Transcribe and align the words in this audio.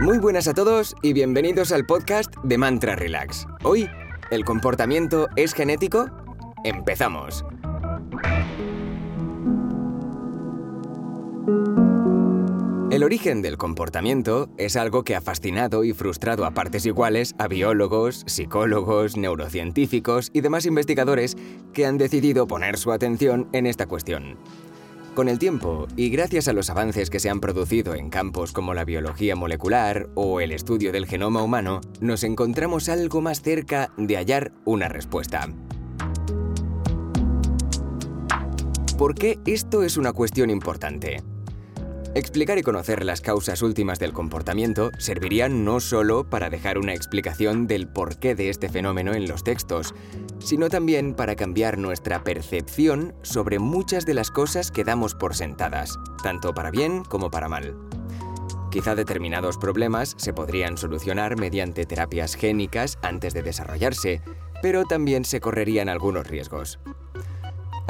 Muy 0.00 0.16
buenas 0.16 0.48
a 0.48 0.54
todos 0.54 0.96
y 1.02 1.12
bienvenidos 1.12 1.72
al 1.72 1.84
podcast 1.84 2.34
de 2.42 2.56
Mantra 2.56 2.96
Relax. 2.96 3.46
Hoy, 3.62 3.86
¿el 4.30 4.46
comportamiento 4.46 5.28
es 5.36 5.52
genético? 5.52 6.06
Empezamos. 6.64 7.44
El 12.90 13.04
origen 13.04 13.42
del 13.42 13.58
comportamiento 13.58 14.48
es 14.56 14.76
algo 14.76 15.04
que 15.04 15.16
ha 15.16 15.20
fascinado 15.20 15.84
y 15.84 15.92
frustrado 15.92 16.46
a 16.46 16.52
partes 16.52 16.86
iguales 16.86 17.34
a 17.38 17.46
biólogos, 17.46 18.22
psicólogos, 18.26 19.18
neurocientíficos 19.18 20.30
y 20.32 20.40
demás 20.40 20.64
investigadores 20.64 21.36
que 21.74 21.84
han 21.84 21.98
decidido 21.98 22.46
poner 22.46 22.78
su 22.78 22.90
atención 22.90 23.50
en 23.52 23.66
esta 23.66 23.84
cuestión. 23.84 24.38
Con 25.14 25.28
el 25.28 25.40
tiempo, 25.40 25.88
y 25.96 26.08
gracias 26.08 26.46
a 26.46 26.52
los 26.52 26.70
avances 26.70 27.10
que 27.10 27.18
se 27.18 27.28
han 27.28 27.40
producido 27.40 27.94
en 27.94 28.10
campos 28.10 28.52
como 28.52 28.74
la 28.74 28.84
biología 28.84 29.34
molecular 29.34 30.08
o 30.14 30.40
el 30.40 30.52
estudio 30.52 30.92
del 30.92 31.06
genoma 31.06 31.42
humano, 31.42 31.80
nos 32.00 32.22
encontramos 32.22 32.88
algo 32.88 33.20
más 33.20 33.42
cerca 33.42 33.90
de 33.96 34.16
hallar 34.16 34.52
una 34.64 34.88
respuesta. 34.88 35.48
¿Por 38.96 39.16
qué 39.16 39.38
esto 39.46 39.82
es 39.82 39.96
una 39.96 40.12
cuestión 40.12 40.48
importante? 40.48 41.22
Explicar 42.14 42.58
y 42.58 42.62
conocer 42.62 43.04
las 43.04 43.20
causas 43.20 43.62
últimas 43.62 44.00
del 44.00 44.12
comportamiento 44.12 44.90
serviría 44.98 45.48
no 45.48 45.78
solo 45.78 46.28
para 46.28 46.50
dejar 46.50 46.76
una 46.76 46.92
explicación 46.92 47.68
del 47.68 47.86
porqué 47.86 48.34
de 48.34 48.48
este 48.48 48.68
fenómeno 48.68 49.14
en 49.14 49.28
los 49.28 49.44
textos, 49.44 49.94
sino 50.40 50.68
también 50.68 51.14
para 51.14 51.36
cambiar 51.36 51.78
nuestra 51.78 52.24
percepción 52.24 53.14
sobre 53.22 53.58
muchas 53.58 54.06
de 54.06 54.14
las 54.14 54.30
cosas 54.30 54.70
que 54.70 54.84
damos 54.84 55.14
por 55.14 55.34
sentadas, 55.34 55.98
tanto 56.22 56.52
para 56.54 56.70
bien 56.70 57.04
como 57.04 57.30
para 57.30 57.48
mal. 57.48 57.76
Quizá 58.70 58.94
determinados 58.94 59.58
problemas 59.58 60.14
se 60.16 60.32
podrían 60.32 60.76
solucionar 60.76 61.36
mediante 61.36 61.86
terapias 61.86 62.34
génicas 62.34 62.98
antes 63.02 63.34
de 63.34 63.42
desarrollarse, 63.42 64.22
pero 64.62 64.84
también 64.84 65.24
se 65.24 65.40
correrían 65.40 65.88
algunos 65.88 66.26
riesgos. 66.26 66.78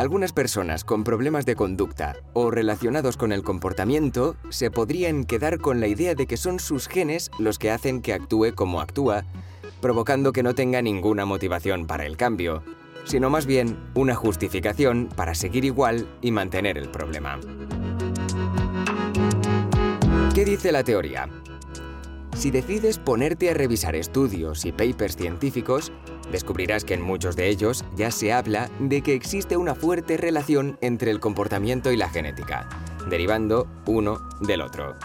Algunas 0.00 0.32
personas 0.32 0.82
con 0.84 1.04
problemas 1.04 1.44
de 1.44 1.56
conducta 1.56 2.16
o 2.32 2.50
relacionados 2.50 3.18
con 3.18 3.32
el 3.32 3.42
comportamiento 3.42 4.36
se 4.48 4.70
podrían 4.70 5.24
quedar 5.24 5.58
con 5.58 5.80
la 5.80 5.88
idea 5.88 6.14
de 6.14 6.26
que 6.26 6.38
son 6.38 6.58
sus 6.58 6.88
genes 6.88 7.30
los 7.38 7.58
que 7.58 7.70
hacen 7.70 8.00
que 8.00 8.14
actúe 8.14 8.54
como 8.54 8.80
actúa, 8.80 9.26
provocando 9.80 10.32
que 10.32 10.42
no 10.42 10.54
tenga 10.54 10.82
ninguna 10.82 11.24
motivación 11.24 11.86
para 11.86 12.06
el 12.06 12.16
cambio, 12.16 12.62
sino 13.04 13.30
más 13.30 13.46
bien 13.46 13.76
una 13.94 14.14
justificación 14.14 15.08
para 15.16 15.34
seguir 15.34 15.64
igual 15.64 16.06
y 16.20 16.30
mantener 16.30 16.78
el 16.78 16.88
problema. 16.88 17.38
¿Qué 20.34 20.44
dice 20.44 20.72
la 20.72 20.84
teoría? 20.84 21.28
Si 22.34 22.50
decides 22.50 22.98
ponerte 22.98 23.50
a 23.50 23.54
revisar 23.54 23.94
estudios 23.94 24.64
y 24.64 24.72
papers 24.72 25.16
científicos, 25.16 25.92
descubrirás 26.32 26.84
que 26.84 26.94
en 26.94 27.02
muchos 27.02 27.36
de 27.36 27.48
ellos 27.48 27.84
ya 27.96 28.10
se 28.10 28.32
habla 28.32 28.70
de 28.78 29.02
que 29.02 29.14
existe 29.14 29.56
una 29.56 29.74
fuerte 29.74 30.16
relación 30.16 30.78
entre 30.80 31.10
el 31.10 31.20
comportamiento 31.20 31.90
y 31.90 31.96
la 31.96 32.08
genética, 32.08 32.68
derivando 33.10 33.66
uno 33.86 34.20
del 34.40 34.62
otro. 34.62 34.96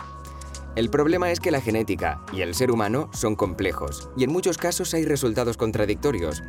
El 0.76 0.90
problema 0.90 1.32
es 1.32 1.40
que 1.40 1.52
la 1.52 1.62
genética 1.62 2.22
y 2.34 2.42
el 2.42 2.54
ser 2.54 2.70
humano 2.70 3.10
son 3.14 3.38
complejos 3.38 4.10
y 4.18 4.26
en 4.26 4.32
muchos 4.32 4.58
casos 4.58 4.94
hay 4.94 5.06
resultados 5.06 5.56
contradictorios. 5.56 6.44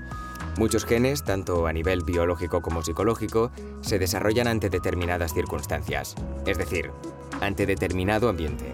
Muchos 0.58 0.84
genes, 0.84 1.22
tanto 1.22 1.68
a 1.68 1.72
nivel 1.72 2.02
biológico 2.02 2.60
como 2.60 2.82
psicológico, 2.82 3.52
se 3.82 4.00
desarrollan 4.00 4.48
ante 4.48 4.68
determinadas 4.68 5.32
circunstancias, 5.32 6.16
es 6.44 6.58
decir, 6.58 6.90
ante 7.40 7.66
determinado 7.66 8.28
ambiente. 8.28 8.72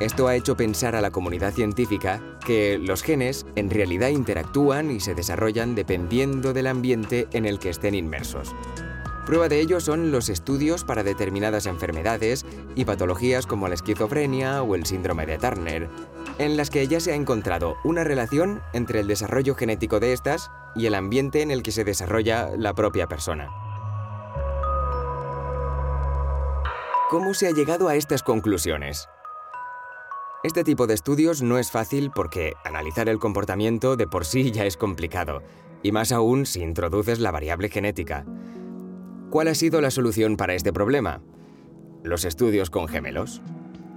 Esto 0.00 0.26
ha 0.26 0.34
hecho 0.34 0.56
pensar 0.56 0.96
a 0.96 1.00
la 1.00 1.12
comunidad 1.12 1.52
científica 1.52 2.20
que 2.44 2.76
los 2.76 3.04
genes 3.04 3.46
en 3.54 3.70
realidad 3.70 4.08
interactúan 4.08 4.90
y 4.90 4.98
se 4.98 5.14
desarrollan 5.14 5.76
dependiendo 5.76 6.52
del 6.52 6.66
ambiente 6.66 7.28
en 7.32 7.46
el 7.46 7.60
que 7.60 7.70
estén 7.70 7.94
inmersos. 7.94 8.52
Prueba 9.26 9.48
de 9.48 9.60
ello 9.60 9.80
son 9.80 10.12
los 10.12 10.28
estudios 10.28 10.84
para 10.84 11.02
determinadas 11.02 11.64
enfermedades 11.64 12.44
y 12.74 12.84
patologías 12.84 13.46
como 13.46 13.68
la 13.68 13.74
esquizofrenia 13.74 14.62
o 14.62 14.74
el 14.74 14.84
síndrome 14.84 15.24
de 15.24 15.38
Turner, 15.38 15.88
en 16.38 16.58
las 16.58 16.68
que 16.68 16.86
ya 16.86 17.00
se 17.00 17.12
ha 17.12 17.14
encontrado 17.14 17.76
una 17.84 18.04
relación 18.04 18.62
entre 18.74 19.00
el 19.00 19.06
desarrollo 19.06 19.54
genético 19.54 19.98
de 19.98 20.12
estas 20.12 20.50
y 20.74 20.86
el 20.86 20.94
ambiente 20.94 21.40
en 21.40 21.50
el 21.50 21.62
que 21.62 21.72
se 21.72 21.84
desarrolla 21.84 22.50
la 22.56 22.74
propia 22.74 23.06
persona. 23.06 23.50
¿Cómo 27.08 27.32
se 27.32 27.46
ha 27.46 27.52
llegado 27.52 27.88
a 27.88 27.96
estas 27.96 28.22
conclusiones? 28.22 29.08
Este 30.42 30.64
tipo 30.64 30.86
de 30.86 30.92
estudios 30.92 31.40
no 31.40 31.58
es 31.58 31.70
fácil 31.70 32.10
porque 32.14 32.52
analizar 32.64 33.08
el 33.08 33.18
comportamiento 33.18 33.96
de 33.96 34.06
por 34.06 34.26
sí 34.26 34.50
ya 34.50 34.66
es 34.66 34.76
complicado, 34.76 35.42
y 35.82 35.92
más 35.92 36.12
aún 36.12 36.44
si 36.44 36.60
introduces 36.60 37.20
la 37.20 37.30
variable 37.30 37.70
genética. 37.70 38.26
¿Cuál 39.34 39.48
ha 39.48 39.54
sido 39.56 39.80
la 39.80 39.90
solución 39.90 40.36
para 40.36 40.54
este 40.54 40.72
problema? 40.72 41.20
Los 42.04 42.24
estudios 42.24 42.70
con 42.70 42.86
gemelos. 42.86 43.42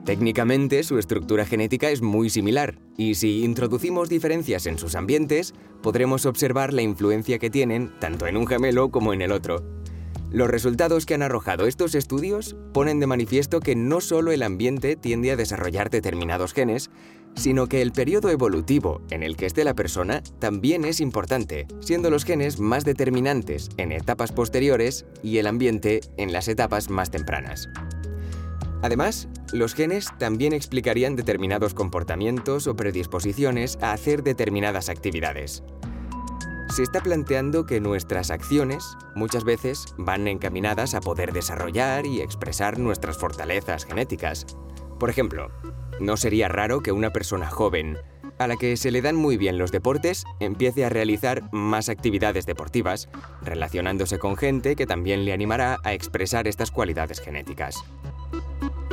Técnicamente 0.03 0.81
su 0.81 0.97
estructura 0.97 1.45
genética 1.45 1.91
es 1.91 2.01
muy 2.01 2.31
similar, 2.31 2.79
y 2.97 3.13
si 3.13 3.43
introducimos 3.43 4.09
diferencias 4.09 4.65
en 4.65 4.79
sus 4.79 4.95
ambientes, 4.95 5.53
podremos 5.83 6.25
observar 6.25 6.73
la 6.73 6.81
influencia 6.81 7.37
que 7.37 7.51
tienen 7.51 7.91
tanto 7.99 8.25
en 8.25 8.35
un 8.35 8.47
gemelo 8.47 8.89
como 8.89 9.13
en 9.13 9.21
el 9.21 9.31
otro. 9.31 9.63
Los 10.29 10.49
resultados 10.49 11.05
que 11.05 11.13
han 11.13 11.21
arrojado 11.21 11.67
estos 11.67 11.95
estudios 11.95 12.57
ponen 12.73 12.99
de 12.99 13.07
manifiesto 13.07 13.61
que 13.61 13.75
no 13.77 14.01
solo 14.01 14.33
el 14.33 14.43
ambiente 14.43 14.97
tiende 14.97 15.31
a 15.31 15.37
desarrollar 15.37 15.89
determinados 15.89 16.53
genes, 16.53 16.91
sino 17.35 17.67
que 17.67 17.81
el 17.81 17.93
periodo 17.93 18.29
evolutivo 18.29 19.01
en 19.09 19.23
el 19.23 19.37
que 19.37 19.45
esté 19.45 19.63
la 19.63 19.73
persona 19.73 20.21
también 20.39 20.83
es 20.83 20.99
importante, 20.99 21.65
siendo 21.79 22.09
los 22.09 22.25
genes 22.25 22.59
más 22.59 22.83
determinantes 22.83 23.69
en 23.77 23.93
etapas 23.93 24.33
posteriores 24.33 25.05
y 25.23 25.37
el 25.37 25.47
ambiente 25.47 26.01
en 26.17 26.33
las 26.33 26.49
etapas 26.49 26.89
más 26.89 27.09
tempranas. 27.09 27.69
Además, 28.81 29.29
los 29.53 29.75
genes 29.75 30.09
también 30.19 30.51
explicarían 30.51 31.15
determinados 31.15 31.73
comportamientos 31.73 32.67
o 32.67 32.75
predisposiciones 32.75 33.77
a 33.81 33.93
hacer 33.93 34.23
determinadas 34.23 34.89
actividades 34.89 35.63
se 36.77 36.83
está 36.83 37.01
planteando 37.01 37.65
que 37.65 37.81
nuestras 37.81 38.29
acciones 38.29 38.99
muchas 39.15 39.43
veces 39.43 39.95
van 39.97 40.27
encaminadas 40.27 40.93
a 40.93 41.01
poder 41.01 41.33
desarrollar 41.33 42.05
y 42.05 42.21
expresar 42.21 42.77
nuestras 42.77 43.17
fortalezas 43.17 43.83
genéticas. 43.83 44.45
Por 44.99 45.09
ejemplo, 45.09 45.49
no 45.99 46.17
sería 46.17 46.49
raro 46.49 46.81
que 46.81 46.91
una 46.91 47.09
persona 47.09 47.49
joven, 47.49 47.97
a 48.37 48.45
la 48.45 48.57
que 48.57 48.77
se 48.77 48.91
le 48.91 49.01
dan 49.01 49.15
muy 49.15 49.37
bien 49.37 49.57
los 49.57 49.71
deportes, 49.71 50.23
empiece 50.39 50.85
a 50.85 50.89
realizar 50.89 51.51
más 51.51 51.89
actividades 51.89 52.45
deportivas, 52.45 53.09
relacionándose 53.41 54.19
con 54.19 54.37
gente 54.37 54.75
que 54.75 54.85
también 54.85 55.25
le 55.25 55.33
animará 55.33 55.79
a 55.83 55.93
expresar 55.93 56.47
estas 56.47 56.69
cualidades 56.69 57.21
genéticas. 57.21 57.83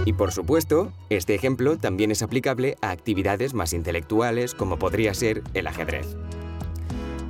Y 0.07 0.15
por 0.15 0.33
supuesto, 0.33 0.91
este 1.11 1.35
ejemplo 1.35 1.77
también 1.77 2.11
es 2.11 2.23
aplicable 2.23 2.79
a 2.81 2.93
actividades 2.93 3.53
más 3.53 3.75
intelectuales 3.75 4.55
como 4.55 4.79
podría 4.79 5.13
ser 5.13 5.43
el 5.53 5.67
ajedrez. 5.67 6.17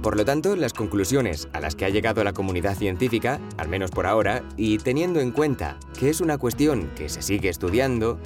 Por 0.04 0.18
lo 0.18 0.26
tanto, 0.26 0.54
las 0.54 0.74
conclusiones 0.74 1.48
a 1.54 1.60
las 1.60 1.76
que 1.76 1.86
ha 1.86 1.88
llegado 1.88 2.22
la 2.24 2.34
comunidad 2.34 2.76
científica, 2.76 3.40
al 3.56 3.68
menos 3.70 3.90
por 3.90 4.04
ahora, 4.04 4.44
y 4.54 4.76
teniendo 4.76 5.18
en 5.18 5.30
cuenta 5.30 5.78
que 5.98 6.10
es 6.10 6.20
una 6.20 6.36
cuestión 6.36 6.90
que 6.94 7.08
se 7.08 7.22
sigue 7.22 7.48
estudiando, 7.48 8.18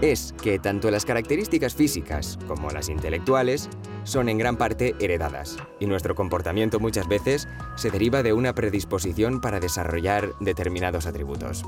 es 0.00 0.32
que 0.40 0.60
tanto 0.60 0.92
las 0.92 1.04
características 1.04 1.74
físicas 1.74 2.38
como 2.46 2.70
las 2.70 2.88
intelectuales 2.88 3.68
son 4.04 4.28
en 4.28 4.38
gran 4.38 4.56
parte 4.56 4.94
heredadas, 5.00 5.56
y 5.80 5.86
nuestro 5.86 6.14
comportamiento 6.14 6.78
muchas 6.78 7.08
veces 7.08 7.48
se 7.74 7.90
deriva 7.90 8.22
de 8.22 8.32
una 8.32 8.54
predisposición 8.54 9.40
para 9.40 9.58
desarrollar 9.58 10.34
determinados 10.38 11.06
atributos. 11.06 11.64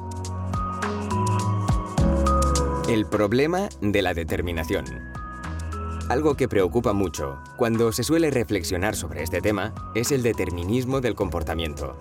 El 2.88 3.04
problema 3.06 3.69
de 3.80 4.00
la 4.00 4.14
determinación. 4.14 5.13
Algo 6.08 6.36
que 6.36 6.48
preocupa 6.48 6.92
mucho 6.92 7.38
cuando 7.56 7.90
se 7.90 8.04
suele 8.04 8.30
reflexionar 8.30 8.94
sobre 8.94 9.22
este 9.22 9.40
tema 9.40 9.72
es 9.94 10.12
el 10.12 10.22
determinismo 10.22 11.00
del 11.00 11.14
comportamiento. 11.14 11.96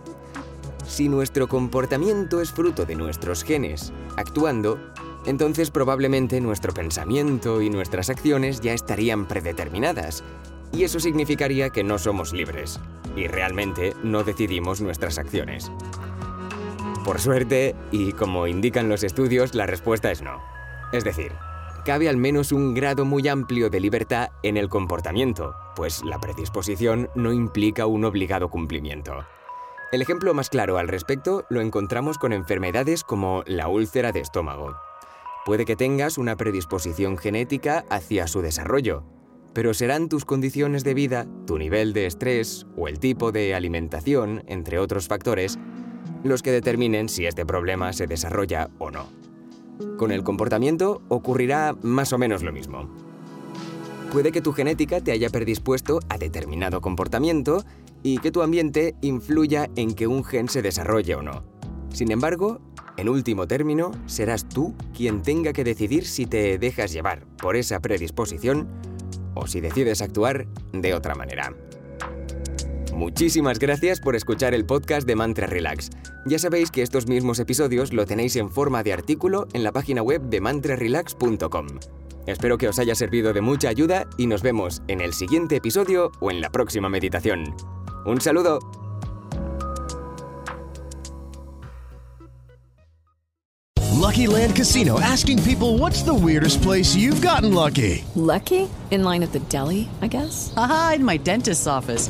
Si 0.85 1.07
nuestro 1.07 1.47
comportamiento 1.47 2.41
es 2.41 2.51
fruto 2.51 2.85
de 2.85 2.95
nuestros 2.95 3.43
genes 3.43 3.93
actuando, 4.17 4.77
entonces 5.25 5.71
probablemente 5.71 6.41
nuestro 6.41 6.73
pensamiento 6.73 7.61
y 7.61 7.69
nuestras 7.69 8.09
acciones 8.09 8.59
ya 8.59 8.73
estarían 8.73 9.25
predeterminadas. 9.25 10.25
Y 10.73 10.83
eso 10.83 10.99
significaría 10.99 11.69
que 11.69 11.85
no 11.85 11.97
somos 11.97 12.33
libres. 12.33 12.81
Y 13.15 13.27
realmente 13.27 13.93
no 14.03 14.23
decidimos 14.23 14.81
nuestras 14.81 15.17
acciones. 15.17 15.71
Por 17.05 17.21
suerte, 17.21 17.73
y 17.91 18.11
como 18.11 18.47
indican 18.47 18.89
los 18.89 19.03
estudios, 19.03 19.55
la 19.55 19.65
respuesta 19.65 20.11
es 20.11 20.21
no. 20.21 20.41
Es 20.91 21.05
decir, 21.05 21.31
cabe 21.83 22.07
al 22.09 22.17
menos 22.17 22.51
un 22.51 22.73
grado 22.73 23.05
muy 23.05 23.27
amplio 23.27 23.69
de 23.69 23.79
libertad 23.79 24.29
en 24.41 24.57
el 24.57 24.69
comportamiento, 24.69 25.55
pues 25.75 26.03
la 26.03 26.19
predisposición 26.19 27.09
no 27.15 27.33
implica 27.33 27.85
un 27.85 28.05
obligado 28.05 28.49
cumplimiento. 28.49 29.25
El 29.91 30.01
ejemplo 30.01 30.33
más 30.33 30.49
claro 30.49 30.77
al 30.77 30.87
respecto 30.87 31.45
lo 31.49 31.61
encontramos 31.61 32.17
con 32.17 32.33
enfermedades 32.33 33.03
como 33.03 33.43
la 33.45 33.67
úlcera 33.67 34.11
de 34.11 34.21
estómago. 34.21 34.75
Puede 35.45 35.65
que 35.65 35.75
tengas 35.75 36.17
una 36.17 36.37
predisposición 36.37 37.17
genética 37.17 37.85
hacia 37.89 38.27
su 38.27 38.41
desarrollo, 38.41 39.03
pero 39.53 39.73
serán 39.73 40.09
tus 40.09 40.25
condiciones 40.25 40.83
de 40.83 40.93
vida, 40.93 41.27
tu 41.45 41.57
nivel 41.57 41.93
de 41.93 42.05
estrés 42.05 42.65
o 42.77 42.87
el 42.87 42.99
tipo 42.99 43.31
de 43.31 43.53
alimentación, 43.53 44.43
entre 44.47 44.79
otros 44.79 45.07
factores, 45.07 45.59
los 46.23 46.41
que 46.41 46.51
determinen 46.51 47.09
si 47.09 47.25
este 47.25 47.45
problema 47.45 47.93
se 47.93 48.07
desarrolla 48.07 48.69
o 48.79 48.89
no. 48.89 49.22
Con 49.97 50.11
el 50.11 50.23
comportamiento 50.23 51.01
ocurrirá 51.09 51.75
más 51.81 52.13
o 52.13 52.17
menos 52.17 52.43
lo 52.43 52.51
mismo. 52.51 52.89
Puede 54.11 54.31
que 54.31 54.41
tu 54.41 54.53
genética 54.53 55.01
te 55.01 55.11
haya 55.11 55.29
predispuesto 55.29 55.99
a 56.09 56.17
determinado 56.17 56.81
comportamiento 56.81 57.63
y 58.03 58.19
que 58.19 58.31
tu 58.31 58.41
ambiente 58.41 58.95
influya 59.01 59.69
en 59.75 59.95
que 59.95 60.07
un 60.07 60.23
gen 60.23 60.49
se 60.49 60.61
desarrolle 60.61 61.15
o 61.15 61.23
no. 61.23 61.43
Sin 61.91 62.11
embargo, 62.11 62.59
en 62.97 63.09
último 63.09 63.47
término, 63.47 63.91
serás 64.05 64.47
tú 64.47 64.75
quien 64.95 65.23
tenga 65.23 65.53
que 65.53 65.63
decidir 65.63 66.05
si 66.05 66.27
te 66.27 66.59
dejas 66.59 66.93
llevar 66.93 67.25
por 67.37 67.55
esa 67.55 67.79
predisposición 67.79 68.67
o 69.33 69.47
si 69.47 69.61
decides 69.61 70.01
actuar 70.01 70.47
de 70.73 70.93
otra 70.93 71.15
manera. 71.15 71.55
Muchísimas 72.95 73.57
gracias 73.57 73.99
por 73.99 74.15
escuchar 74.15 74.53
el 74.53 74.65
podcast 74.65 75.07
de 75.07 75.15
Mantra 75.15 75.47
Relax. 75.47 75.89
Ya 76.25 76.37
sabéis 76.37 76.69
que 76.69 76.83
estos 76.83 77.07
mismos 77.07 77.39
episodios 77.39 77.91
lo 77.91 78.05
tenéis 78.05 78.35
en 78.35 78.51
forma 78.51 78.83
de 78.83 78.93
artículo 78.93 79.47
en 79.53 79.63
la 79.63 79.71
página 79.71 80.03
web 80.03 80.21
de 80.21 80.39
mantrarelax.com. 80.39 81.67
Espero 82.27 82.57
que 82.57 82.69
os 82.69 82.79
haya 82.79 82.95
servido 82.95 83.33
de 83.33 83.41
mucha 83.41 83.69
ayuda 83.69 84.07
y 84.17 84.27
nos 84.27 84.43
vemos 84.43 84.81
en 84.87 85.01
el 85.01 85.13
siguiente 85.13 85.55
episodio 85.55 86.11
o 86.21 86.29
en 86.29 86.39
la 86.39 86.51
próxima 86.51 86.87
meditación. 86.87 87.55
Un 88.05 88.21
saludo. 88.21 88.59
Lucky 93.91 94.27
Land 94.27 94.55
Casino 94.55 94.99
asking 94.99 95.41
people 95.43 95.79
what's 95.79 96.03
the 96.03 96.13
weirdest 96.13 96.61
place 96.61 96.95
you've 96.95 97.21
gotten 97.21 97.53
lucky? 97.53 98.03
Lucky? 98.15 98.69
In 98.91 99.03
line 99.03 99.23
at 99.23 99.31
the 99.31 99.39
deli, 99.49 99.89
I 100.01 100.07
guess? 100.07 100.53
Aha, 100.55 100.93
in 100.97 101.03
my 101.05 101.17
dentist's 101.17 101.67
office. 101.67 102.09